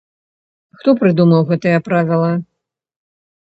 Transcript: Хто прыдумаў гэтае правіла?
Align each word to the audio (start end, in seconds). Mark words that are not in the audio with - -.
Хто 0.79 0.89
прыдумаў 1.01 1.45
гэтае 1.51 1.75
правіла? 1.91 2.33